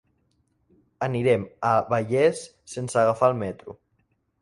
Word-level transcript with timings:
Anirem 1.09 1.45
a 1.73 1.75
Vallés 1.93 2.43
sense 2.77 3.01
agafar 3.07 3.33
el 3.37 3.41
metro. 3.47 3.81